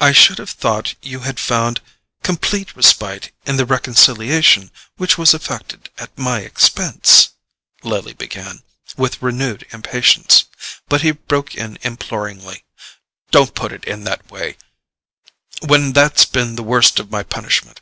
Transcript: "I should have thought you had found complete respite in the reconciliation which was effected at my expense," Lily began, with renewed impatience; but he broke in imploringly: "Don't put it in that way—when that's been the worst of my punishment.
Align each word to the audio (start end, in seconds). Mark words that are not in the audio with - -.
"I 0.00 0.12
should 0.12 0.36
have 0.36 0.50
thought 0.50 0.96
you 1.00 1.20
had 1.20 1.40
found 1.40 1.80
complete 2.22 2.76
respite 2.76 3.32
in 3.46 3.56
the 3.56 3.64
reconciliation 3.64 4.70
which 4.98 5.16
was 5.16 5.32
effected 5.32 5.88
at 5.96 6.18
my 6.18 6.40
expense," 6.40 7.30
Lily 7.82 8.12
began, 8.12 8.62
with 8.98 9.22
renewed 9.22 9.64
impatience; 9.70 10.44
but 10.90 11.00
he 11.00 11.12
broke 11.12 11.54
in 11.54 11.78
imploringly: 11.80 12.66
"Don't 13.30 13.54
put 13.54 13.72
it 13.72 13.86
in 13.86 14.04
that 14.04 14.30
way—when 14.30 15.94
that's 15.94 16.26
been 16.26 16.56
the 16.56 16.62
worst 16.62 17.00
of 17.00 17.10
my 17.10 17.22
punishment. 17.22 17.80